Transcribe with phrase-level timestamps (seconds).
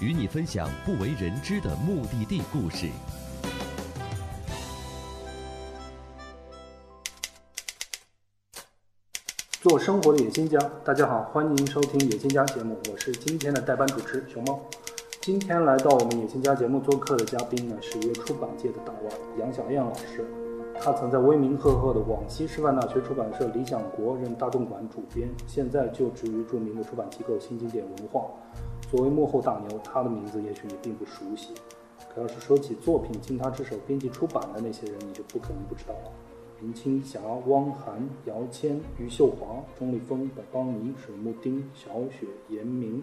[0.00, 2.88] 与你分享不为人知的目的地故事。
[9.62, 14.60] 做生活的野心家，大家好，欢迎收听野心家节目，我是今天的代班主持熊猫。
[15.22, 20.26] 今天来到我们野心家节目做客的嘉宾呢，是一位出版界的大腕杨小燕老师。
[20.82, 28.24] 他曾在威名赫赫的广西师范大学出版社理想国任大众馆主编，现在就职于著名的出版机构新经典文化。
[28.94, 31.52] 作为幕后大牛，他的名字也许你并不熟悉，
[32.14, 36.12] 可要是说起作品经他之手编辑出版的那些人，你就不可能不知道了。
[36.60, 43.02] 林青霞、汪涵、姚谦、余秀华、钟立风、本邦尼、水木丁、小雪、严明，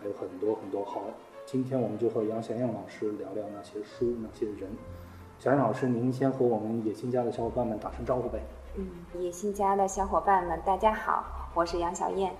[0.00, 1.02] 还有很多很多好。
[1.46, 4.68] 今天我们就和杨贤燕老师聊聊那些书、那些人。
[5.38, 8.40] 小燕老师，您先和我们野心家的小伙伴们打声招呼呗。
[8.74, 8.88] 嗯，
[9.22, 11.22] 野心家的小伙伴们，大家好，
[11.54, 12.34] 我是杨小燕。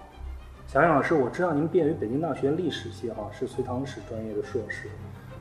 [0.68, 4.86] 小杨老师，我知道您毕业于北京大学历史系哈，是隋唐史专业的硕士。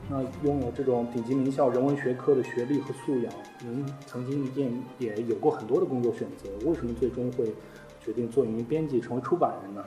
[0.08, 4.50] 那拥有这种顶级名校人文学科的学历和素养，您曾经
[4.96, 7.54] 也也有过很多的工作选择，为什么最终会
[8.00, 9.84] 决定做一名编辑，成为出版人呢？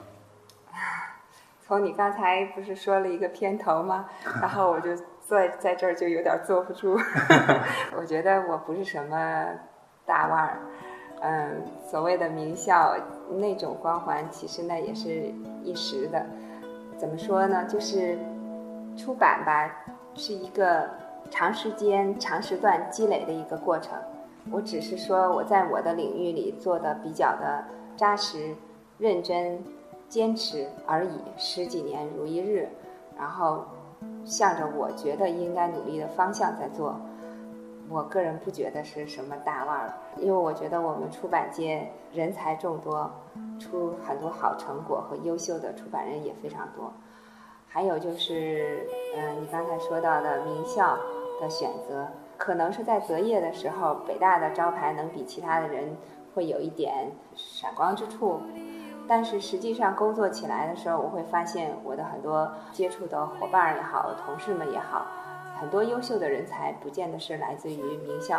[1.66, 4.08] 从你刚才不是说了一个片头吗？
[4.40, 4.94] 然后我就
[5.26, 6.96] 坐在这儿就有点坐不住。
[7.98, 9.48] 我觉得我不是什么
[10.06, 10.60] 大腕儿，
[11.22, 12.94] 嗯，所谓的名校
[13.30, 16.26] 那种光环，其实那也是一时的。
[16.98, 17.64] 怎么说呢？
[17.64, 18.18] 就是
[18.96, 20.90] 出版吧，是一个
[21.30, 23.96] 长时间、长时段积累的一个过程。
[24.50, 27.64] 我只是说我在我的领域里做的比较的
[27.96, 28.54] 扎实、
[28.98, 29.62] 认真。
[30.08, 32.68] 坚持而已，十几年如一日，
[33.16, 33.64] 然后
[34.26, 37.00] 向着我觉得应该努力的方向在做。
[37.88, 43.10] 我个人不觉得是什么大腕儿，因为我觉得我们出版界人才众多，
[43.58, 46.92] 出很多好成果和优秀的出版人也非常多。
[47.68, 50.96] 还有就是，嗯、你刚才说到的名校
[51.40, 52.06] 的选择，
[52.36, 55.96] 可能是在择业的时候，北大的招牌能比其他的人
[56.34, 58.40] 会有一点闪光之处。
[59.08, 65.06] 但是实际上工作起来的时候，我会发现我的很多接触的伙伴也好，同事们也好，
[65.62, 68.38] 很多优秀的人才不见得是来自于名校，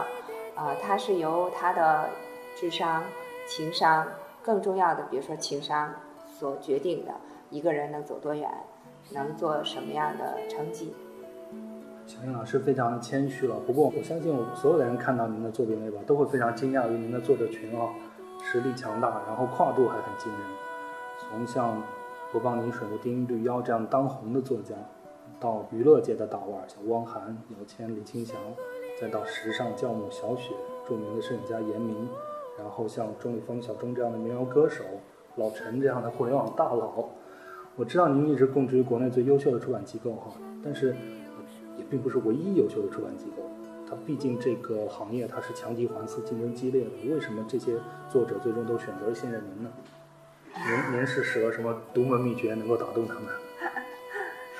[0.56, 2.10] 啊、他是由他的
[2.54, 3.02] 智商、
[3.48, 4.06] 情商，
[4.44, 5.90] 更重要的，比如说情商
[6.28, 7.14] 所决定的，
[7.50, 8.52] 一个人能走多远，
[9.12, 10.94] 能做什么样的成绩。
[12.06, 17.88] 小燕老师非常的谦虚了，不过我相信我所有的人看到您的作品里边，都会非常惊讶于您的作者群啊。
[18.44, 20.42] 实力强大，然后跨度还很惊人。
[21.18, 21.82] 从像
[22.34, 24.76] 博邦尼、水木丁、绿妖这样当红的作家，
[25.44, 28.36] 到娱乐界的大腕像汪涵、姚谦、林青霞，
[28.98, 30.54] 再到时尚教母小雪、
[30.88, 32.08] 著名的摄影家严明，
[32.58, 34.86] 然后像钟立风、小钟这样的民谣歌手，
[35.36, 37.10] 老陈这样的互联网大佬。
[37.76, 40.32] 我知道您一直供职于国内最优秀的出版机构哈，
[40.64, 40.96] 但是
[41.78, 43.44] 也并不是唯一优秀的出版机构。
[43.86, 47.78] 它毕竟这个行业它是强敌环伺、竞争激烈的，为什么这些
[48.10, 49.70] 作者最终都选择了信任您呢？
[50.56, 53.24] 您您是使了什么独门秘诀能够打动他们？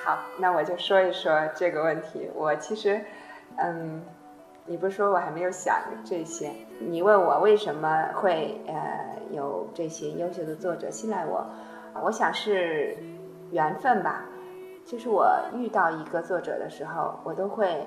[0.04, 2.30] 好，那我就说一说这个问题。
[2.34, 3.00] 我其实，
[3.56, 4.02] 嗯，
[4.66, 6.52] 你不说我还没有想这些？
[6.78, 11.46] 你问我为什么会呃有这些优秀的作者信赖我？
[12.02, 12.94] 我想是
[13.50, 14.26] 缘分吧。
[14.84, 17.86] 就是我遇到一个作者的时候，我都会。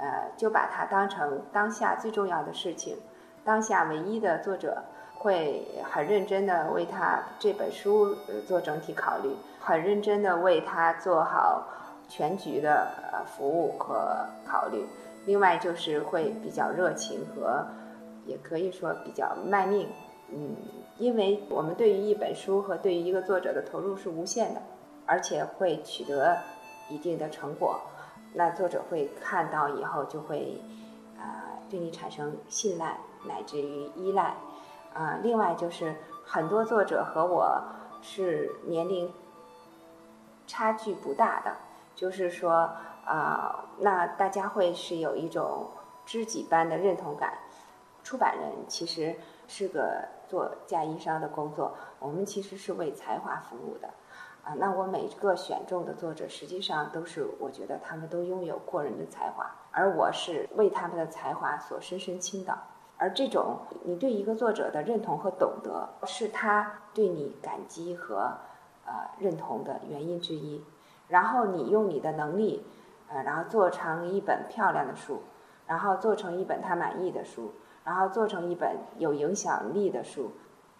[0.00, 2.96] 呃，就把它当成当下最重要的事情，
[3.44, 4.80] 当下唯一的作者
[5.18, 8.14] 会很认真的为他这本书
[8.46, 9.30] 做整体考虑，
[9.60, 11.66] 很认真的为他做好
[12.08, 14.86] 全局的呃服务和考虑。
[15.26, 17.66] 另外就是会比较热情和，
[18.24, 19.88] 也可以说比较卖命。
[20.30, 20.56] 嗯，
[20.98, 24.62] 因为我们对于一本书和对于一个作者的投入是无限的，
[25.04, 26.36] 而且会取得
[26.88, 27.80] 一定的成果。
[28.34, 30.60] 那作者会看到以后，就会，
[31.16, 34.34] 啊、呃，对你产生信赖，乃至于依赖，
[34.98, 37.62] 啊、另外就是很多作者和我
[38.02, 39.12] 是年龄
[40.44, 41.54] 差距不大的，
[41.94, 42.68] 就是说，
[43.04, 45.68] 啊、那大家会是有一种
[46.04, 47.38] 知己般的认同感。
[48.02, 49.14] 出版人其实
[49.46, 53.88] 是个做嫁衣裳的工作，我们其实是为才华服务的。
[54.42, 62.58] 啊，那我每个选中的作者，实际上都是我觉得他们都拥有过人的才华，而我是为他们的才华所深深倾倒。
[63.00, 68.38] 而这种你对一个作者的认同和懂得，是他对你感激和
[68.84, 70.64] 呃认同的原因之一。
[71.06, 72.66] 然后你用你的能力，
[73.08, 75.20] 呃，然后做成一本漂亮的书，
[75.66, 77.52] 然后做成一本他满意的书，
[77.84, 80.32] 然后做成一本有影响力的书，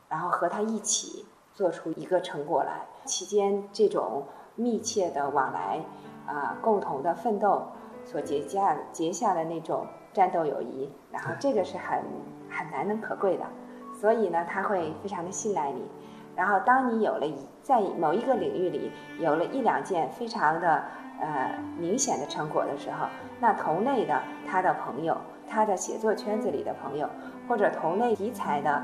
[0.08, 1.24] 然后和他一起
[1.54, 2.86] 做出一个成果来。
[3.04, 4.24] 期间这种
[4.56, 5.84] 密切的往来，
[6.26, 7.68] 啊，共同的奋斗
[8.04, 9.86] 所结下结下的那种。
[10.18, 12.02] 战斗友谊，然后这个是很
[12.50, 13.44] 很难能可贵的，
[14.00, 15.88] 所以呢，他会非常的信赖你。
[16.34, 17.26] 然后，当你有了
[17.62, 20.82] 在某一个领域里有了一两件非常的
[21.20, 23.06] 呃明显的成果的时候，
[23.38, 25.16] 那同类的他的朋友，
[25.48, 27.08] 他的写作圈子里的朋友，
[27.48, 28.82] 或者同类题材的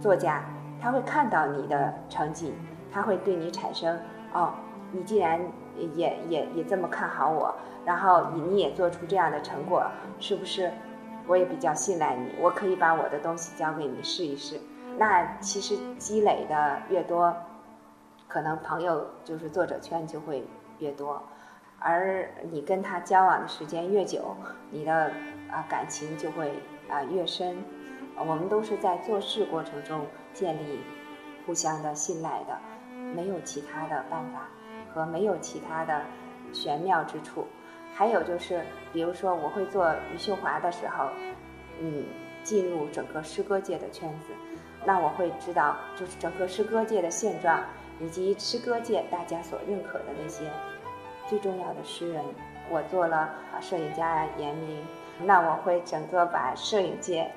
[0.00, 0.40] 作家，
[0.80, 2.54] 他会看到你的成绩，
[2.92, 3.98] 他会对你产生
[4.32, 4.54] 哦，
[4.92, 5.40] 你既然
[5.76, 7.54] 也也也这么看好我。
[7.84, 9.84] 然后你你也做出这样的成果，
[10.18, 10.70] 是不是？
[11.26, 14.60] 我也比较信赖你，我可以把我的东西交给你试一试。
[14.98, 17.34] 那其实积累的越多，
[18.28, 20.44] 可能朋友就是作者圈就会
[20.78, 21.22] 越多，
[21.78, 24.36] 而你跟他交往的时间越久，
[24.70, 25.12] 你的
[25.50, 26.52] 啊感情就会
[26.90, 27.56] 啊越深。
[28.18, 30.04] 我们都是在做事过程中
[30.34, 30.80] 建立
[31.46, 32.58] 互相的信赖的，
[33.14, 34.48] 没有其他的办法
[34.92, 36.02] 和没有其他的
[36.52, 37.46] 玄妙之处。
[37.94, 41.08] 还有就是，比如说我会做余秀华的时候，
[41.80, 42.04] 嗯，
[42.42, 44.32] 进入整个诗歌界的圈子，
[44.84, 47.60] 那我会知道，就是整个诗歌界的现状，
[48.00, 50.44] 以及诗歌界大家所认可的那些
[51.28, 52.24] 最重要的诗人。
[52.70, 53.28] 我做了，
[53.60, 54.86] 摄影家严明，
[55.24, 57.30] 那我会整个把摄影界，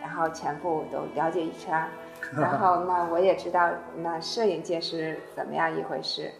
[0.00, 1.88] 然后全部都了解一圈，
[2.36, 6.30] 然后那我也知道那摄影界是怎么样一回事，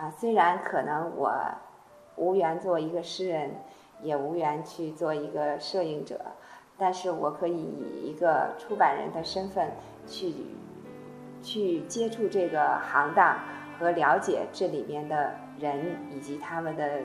[0.00, 1.32] 啊，虽然可能我。
[2.16, 3.50] 无缘做一个诗人，
[4.02, 6.20] 也无缘去做一个摄影者，
[6.76, 9.70] 但是我可以以一个出版人的身份
[10.06, 10.34] 去
[11.42, 13.38] 去接触这个行当
[13.78, 17.00] 和了解这里面的人以及他们的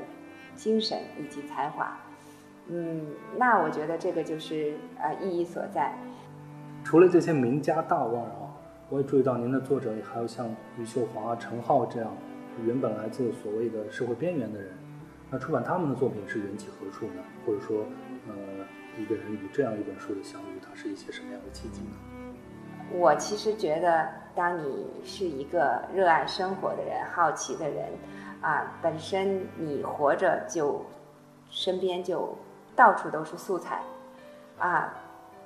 [0.53, 1.97] 精神以及才华。
[2.67, 3.05] 嗯，
[3.37, 5.93] 那我觉得这个就是呃意义所在。
[6.83, 8.51] 除了这些名家大腕啊，
[8.89, 12.11] 我也注意到您的作者还有像余秀华、陈浩这样
[12.63, 14.71] 原本来自所谓的社会边缘的人。
[15.31, 17.23] 那出版他们的作品是缘起何处呢？
[17.45, 17.79] 或者说，
[18.27, 18.33] 呃，
[18.97, 21.97] 一个人与这样一本书的相遇，它是一些什么样的契机呢？
[22.91, 27.89] 我其实觉得，当你是一个热爱生活的人、好奇的人，
[28.41, 30.85] 啊，本身你活着就
[31.49, 32.37] 身边就
[32.75, 33.81] 到处都是素材，
[34.59, 34.93] 啊，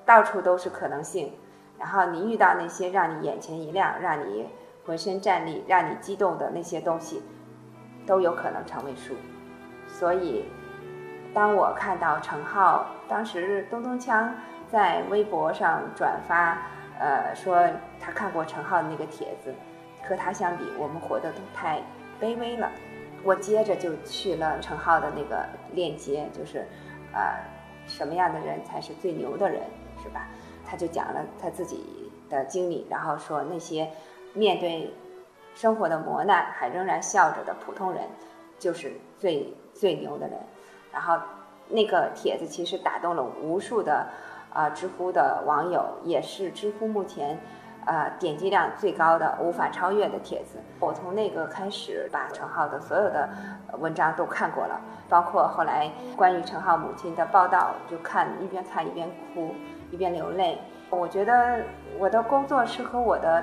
[0.05, 1.31] 到处都是可能性。
[1.79, 4.45] 然后你遇到那些让你眼前一亮、让你
[4.89, 7.21] 浑身战栗、让你激动的那些东西，
[8.07, 9.13] 都有可能成为书。
[9.87, 10.45] 所以，
[11.31, 14.31] 当我看到程浩当时东东锵
[14.67, 16.57] 在微博上转发，
[16.97, 17.69] 呃，说
[17.99, 19.53] 他看过程浩的那个帖子，
[20.03, 21.79] 和他相比，我们活得都太
[22.19, 22.67] 卑微了。
[23.23, 26.65] 我接着就去了程浩的那个链接，就是，
[27.13, 27.35] 呃，
[27.85, 29.61] 什么样的人才是最牛的人，
[30.01, 30.27] 是吧？
[30.65, 33.87] 他就讲了他自己的经历，然后说那些
[34.33, 34.93] 面对
[35.53, 38.03] 生活的磨难还仍然笑着的普通人，
[38.57, 39.53] 就是最。
[39.71, 40.37] 最牛的人，
[40.91, 41.17] 然后
[41.69, 44.05] 那个帖子其实打动了无数的
[44.51, 47.39] 啊知乎的网友，也是知乎目前
[47.85, 50.59] 啊点击量最高的、无法超越的帖子。
[50.81, 53.29] 我从那个开始把陈浩的所有的
[53.77, 59.53] 文章都看过了，包括后来关于陈浩母亲的报道，就看一边看一边哭，
[59.91, 60.59] 一边流泪。
[60.89, 61.61] 我觉得
[61.97, 63.41] 我的工作是和我的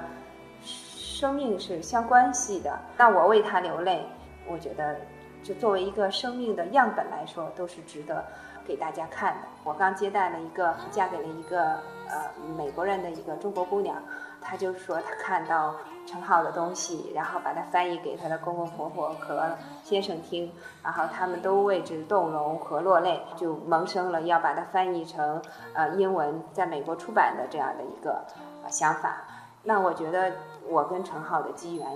[1.16, 4.06] 生命是相关系的，那我为他流泪，
[4.46, 4.94] 我觉得。
[5.42, 8.24] 就作为一个生命的样本来说，都是值得
[8.66, 9.42] 给大家看的。
[9.62, 11.74] 我刚接待了一个嫁给了一个
[12.08, 12.24] 呃
[12.58, 13.94] 美国人的一个中国姑娘，
[14.40, 25.40] 她就说她看到陈浩的东西，然后把它翻译给她的公公婆婆和先生听，然后他们都为之动容和落泪，就萌生了要把它翻译成
[25.74, 28.20] 呃英文在美国出版的这样的一个
[28.64, 29.22] 呃想法。
[29.66, 30.32] 那我觉得
[30.66, 31.86] 我跟陈浩的机缘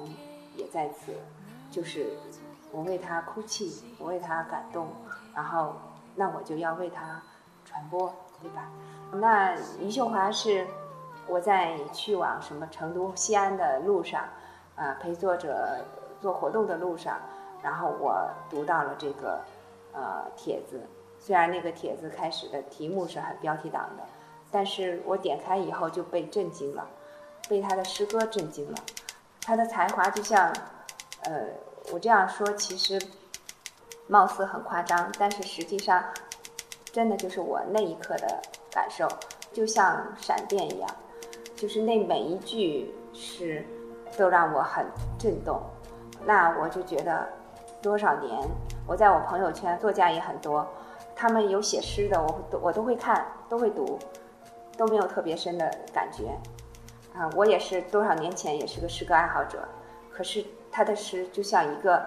[0.57, 1.15] 也在此，
[1.71, 2.11] 就是。
[2.73, 4.87] 我为他哭泣，我为他感动，
[5.35, 5.75] 然后
[6.15, 7.21] 那我就要为他
[7.65, 8.71] 传播，对吧？
[9.15, 10.65] 那余秀华是
[11.27, 14.23] 我在去往什么成都、西安的路上，
[14.77, 15.85] 啊，陪作者
[16.21, 17.19] 做活动的路上，
[17.61, 19.41] 然后我读到了这个
[19.93, 20.81] 呃帖子。
[21.19, 24.05] 虽然那个帖子开始的题目是很标题党的，
[24.53, 26.87] 但是我点开以后就被震惊了，
[27.50, 28.78] 被他的诗歌震惊了，
[29.42, 30.50] 他的才华就像
[31.25, 31.45] 呃。
[31.92, 33.00] 我这样说其实
[34.07, 36.04] 貌似很夸张，但是实际上，
[36.92, 38.40] 真的就是我那一刻的
[38.71, 39.09] 感受，
[39.52, 40.88] 就像闪电一样，
[41.57, 43.66] 就是那每一句诗
[44.16, 44.87] 都让我很
[45.19, 45.61] 震动。
[46.25, 47.26] 那我就觉得，
[47.83, 48.38] 多少年，
[48.87, 50.64] 我在我朋友圈，作家也很多，
[51.16, 53.99] 他们有写诗的，我都我都会看，都会读，
[54.76, 56.38] 都没有特别深的感觉。
[57.14, 59.67] 啊，我也是多少年前也是个诗歌爱好者，
[60.12, 62.07] 可是他的诗就像一个，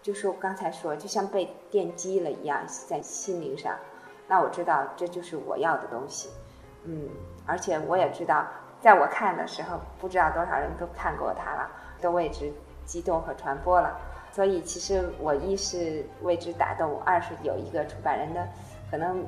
[0.00, 3.74] 就是我刚才说，就像被电击了一样，在心灵上。
[4.28, 6.30] 那我知道这就是我要的东西，
[6.84, 7.08] 嗯，
[7.44, 8.46] 而且我也知道，
[8.80, 11.68] 在我看的时候，不知道多少人都看过他了，
[12.00, 12.52] 都为之
[12.86, 13.98] 激动和传播了。
[14.30, 18.48] 所以其实我一是为之打动，二是有一个出版人的
[18.90, 19.26] 可能。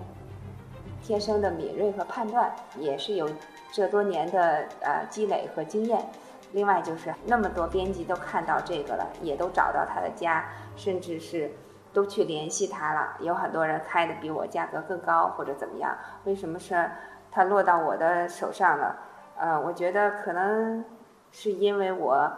[1.02, 3.30] 天生的敏锐和判断，也是有
[3.72, 6.04] 这多年的呃积累和经验。
[6.52, 10.44] 另外就是那么多编辑都看到这个了，也都找到他的家，
[10.76, 11.52] 甚至是
[11.92, 13.16] 都去联系他了。
[13.20, 15.96] 有很多人开的比我价格更高或者怎么样？
[16.24, 16.90] 为什么是
[17.30, 18.96] 他落到我的手上了？
[19.36, 20.84] 呃，我觉得可能
[21.30, 22.32] 是因为我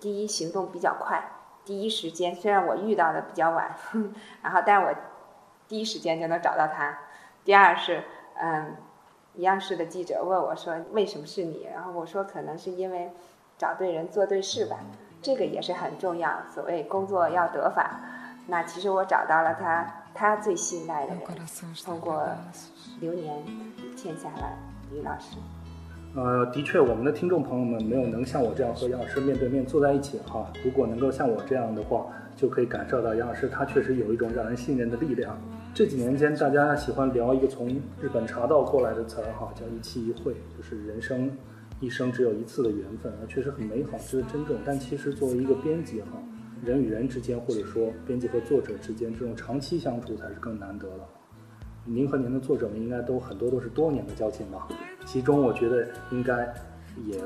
[0.00, 1.22] 第一行动比较快，
[1.64, 3.74] 第一时间虽然我遇到的比较晚，
[4.42, 4.94] 然后但我
[5.66, 6.98] 第一时间就能找到他。
[7.48, 8.02] 第二是，
[8.34, 8.76] 嗯，
[9.36, 13.10] 央视的记者问我说：“为什么是你？”然后我说：“可能是因为
[13.56, 14.76] 找对人做对事吧，
[15.22, 16.30] 这个也是很重要。
[16.54, 18.00] 所谓工作要得法，
[18.48, 21.22] 那其实我找到了他，他最信赖的人，
[21.86, 22.22] 通过
[23.00, 23.42] 流年
[23.96, 24.52] 签下了
[24.92, 25.38] 于老师。”
[26.16, 30.46] 呃，的确，我们的听众朋友们没有能像我这样和杨老师面对面坐在一起哈。
[30.62, 35.34] 如果能够像我这样的话，就可以感受到杨老师他确实有一种让人信任的力量。
[35.78, 37.68] 这几年间，大家喜欢聊一个从
[38.02, 41.30] 日本茶道过来的词儿哈，叫一期一会，就是人生
[41.78, 44.56] 一生只有一次的缘分，确实很美好，值得珍重。
[44.64, 46.20] 但其实作为一个编辑哈，
[46.64, 51.06] 人与人之间，或者说编辑和作者之间，这种长期相处才是更难得的。
[51.84, 54.66] 您和您的作者们应该都很多都是多年的交情吧？
[55.06, 56.52] 其中我觉得应该
[57.06, 57.22] 也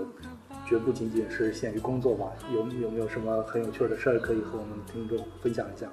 [0.66, 2.30] 绝不仅仅是限于工作吧？
[2.52, 5.88] 有有没有什么很有趣的事儿可以和我们听众分享一下？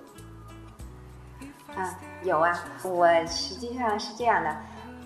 [1.76, 2.54] 啊，有啊，
[2.84, 4.56] 我实际上是这样的，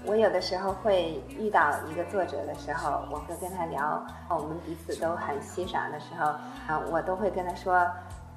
[0.05, 6.25] 我有的时候会遇到一个作者的时候，我会跟他聊，我们彼此都很欣赏的时候，
[6.67, 7.85] 啊，我都会跟他说，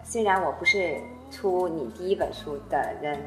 [0.02, 1.00] 虽然我不是
[1.30, 3.18] 出你第一本书的人，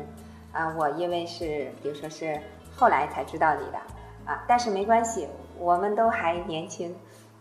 [0.52, 2.40] 啊，我因为是，比如说是
[2.76, 3.78] 后来才知道你的，
[4.26, 6.96] 啊，但是没关系，我们都还年轻，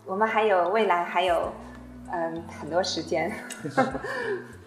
[0.06, 1.52] 我们还有未来，还有，
[2.12, 3.30] 嗯，很多时间。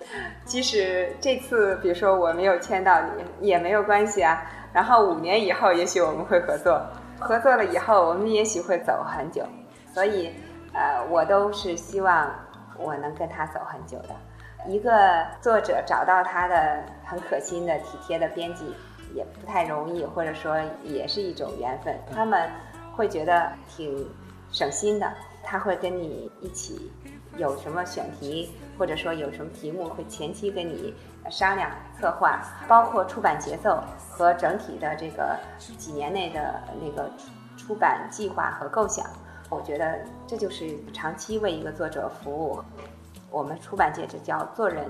[0.45, 3.01] 即使这次，比如说我没有签到
[3.39, 4.43] 你，也没有关系啊。
[4.73, 6.81] 然后五年以后，也许我们会合作，
[7.19, 9.43] 合作了以后，我们也许会走很久。
[9.93, 10.33] 所以，
[10.73, 12.33] 呃，我都是希望
[12.77, 14.15] 我能跟他走很久的。
[14.67, 18.73] 一个作者找到他的很可心的、体贴的编辑，
[19.13, 21.97] 也不太容易，或者说也是一种缘分。
[22.13, 22.49] 他们
[22.95, 24.07] 会觉得挺
[24.51, 25.11] 省心的，
[25.43, 26.91] 他会跟你一起。
[27.37, 30.93] 有什么选题，或者说有什么题目，会前期跟你
[31.29, 35.39] 商量策划，包括出版节奏和整体的这个
[35.77, 37.09] 几年内的那个
[37.55, 39.05] 出版计划和构想。
[39.49, 42.61] 我觉得这就是长期为一个作者服务。
[43.29, 44.85] 我们出版界这叫做人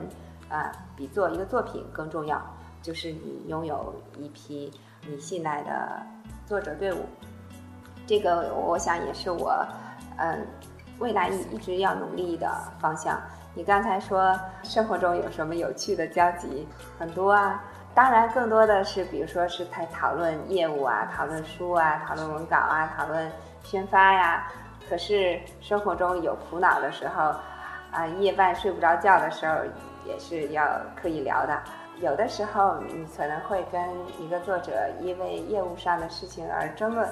[0.49, 2.41] 啊，比做一个作品更重要。
[2.81, 4.73] 就是你拥有一批
[5.07, 6.01] 你信赖的
[6.47, 7.05] 作者队伍，
[8.07, 9.63] 这个我想也是我，
[10.17, 10.47] 嗯。
[11.01, 12.47] 未来一一直要努力的
[12.79, 13.19] 方向。
[13.55, 16.67] 你刚才说生活中有什么有趣的交集？
[16.99, 17.61] 很多啊，
[17.95, 23.29] 当然更多的是，比如说是在讨论业务啊，讨论书啊，讨论文稿啊，讨论
[23.63, 24.47] 宣发呀。
[24.87, 27.33] 可是生活中有苦恼的时候，
[27.91, 29.55] 啊，夜半睡不着觉的时候，
[30.05, 30.63] 也是要
[30.95, 31.59] 刻意聊的。
[31.99, 33.81] 有的时候你可能会跟
[34.19, 37.09] 一个作者因为业务上的事情而争论。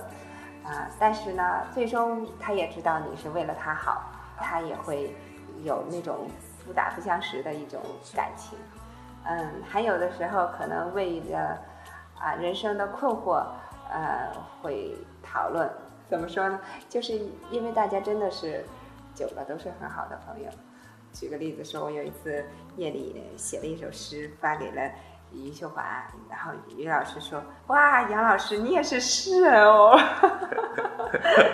[0.63, 5.16] 啊，但是呢，最终他也知道你是为了他好，他也会
[5.63, 6.28] 有那种
[6.66, 7.82] 不打不相识的一种
[8.16, 8.58] 感情。
[9.25, 11.58] 嗯，还有的时候可能为了
[12.20, 13.44] 啊人生的困惑，
[13.89, 15.70] 呃，会讨论。
[16.08, 16.60] 怎么说呢？
[16.88, 17.20] 就是
[17.51, 18.66] 因为大家真的是
[19.13, 20.50] 久了都是很好的朋友。
[21.12, 22.46] 举个例子说，我有一次
[22.78, 24.92] 夜里写了一首诗发给了。
[25.31, 25.83] 余秀华，
[26.29, 29.98] 然后于老师说：“哇，杨老师你也是诗人哦。”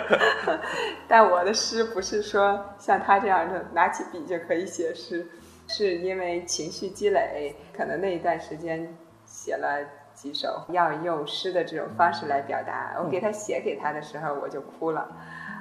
[1.08, 5.26] 但我的诗不是说像他这样的拿起笔就可以写诗，
[5.68, 12.94] 是因为情绪积累，可能那一段时间写了几首，要用诗的这种方式来表达。
[12.98, 15.08] 我给他写给他的时候，我就哭了。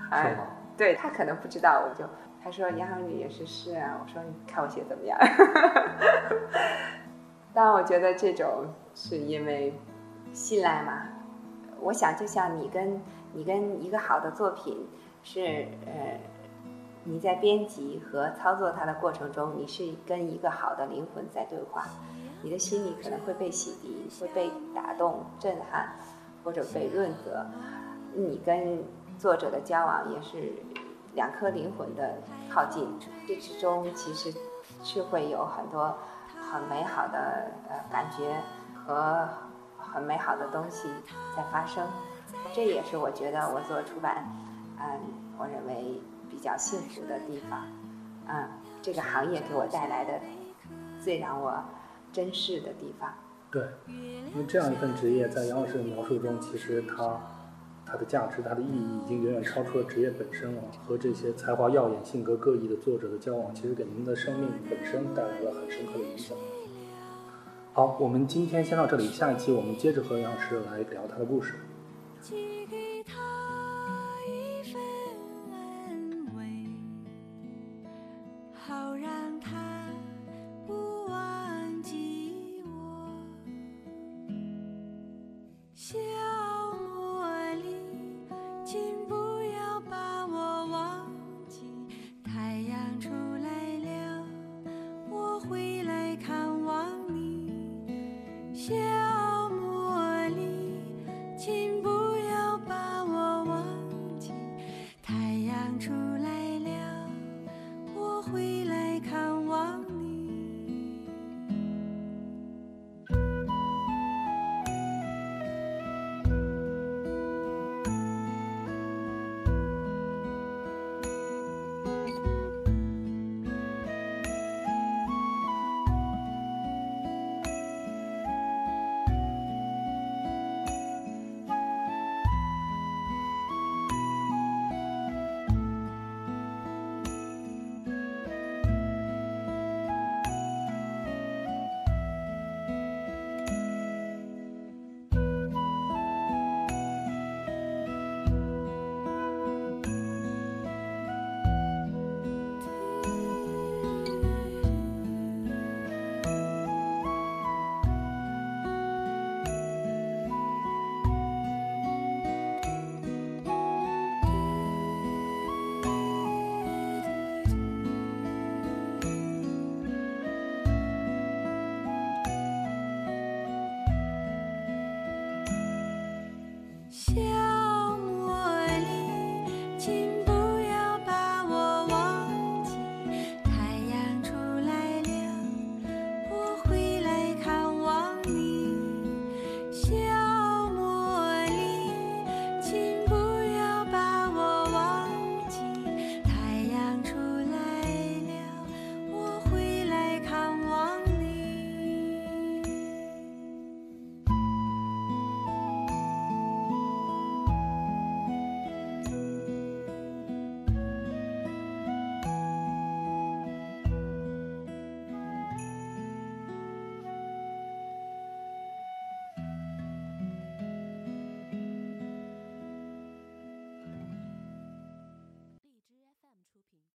[0.10, 0.26] 啊，
[0.78, 2.10] 对他可能不知道，我就
[2.44, 5.20] 他说杨老师也是诗人，我说你看我写怎么样？
[7.56, 9.74] 当然，我觉得这种是因为
[10.34, 11.04] 信赖嘛。
[11.80, 14.86] 我想，就像你跟你跟一个好的作品
[15.24, 16.20] 是呃，
[17.06, 21.86] 你在编辑和操作它的过程中，你是跟一个好的灵魂在对话，
[22.44, 25.96] 你的心里可能会被洗涤，会被打动、震撼，
[26.44, 27.46] 或者被润泽。
[28.14, 28.84] 你跟
[29.18, 30.52] 作者的交往也是
[31.14, 32.18] 两颗灵魂的
[32.50, 32.86] 靠近，
[33.26, 34.34] 这之中其实
[34.84, 35.96] 是会有很多
[36.52, 38.42] 很美好的呃感觉
[38.74, 39.28] 和
[39.78, 40.90] 很美好的东西
[41.36, 41.88] 在发生。
[42.54, 44.26] 这也是我觉得我做出版，
[44.80, 45.00] 嗯，
[45.38, 47.66] 我认为比较幸福的地方，
[48.28, 48.48] 嗯，
[48.82, 50.20] 这个行业给我带来的
[51.04, 51.64] 最让我
[52.14, 53.10] 珍视的地方。
[53.52, 57.20] 对，因为这样一份职业，在杨老师的描述中，其实它。
[57.86, 60.62] 它的价值，它的意义已经远远超出了职业本身了。
[60.86, 66.38] 和这些才华耀眼、性格各异的作者的交往，其实给您的生命本身带来了很深刻的影响。
[67.74, 71.56] 好，我们今天先到这里，下一期我们接着和杨老师来聊他的故事。